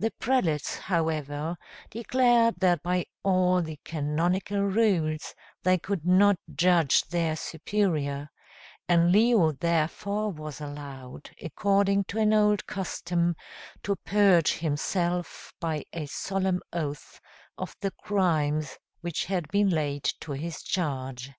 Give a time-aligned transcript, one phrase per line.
[0.00, 1.56] The prelates, however,
[1.90, 8.28] declared that by all the canonical rules they could not judge their superior;
[8.88, 13.36] and Leo therefore was allowed, according to an old custom,
[13.84, 17.20] to purge himself, by a solemn oath,
[17.56, 21.30] of the crimes which had been laid to his charge.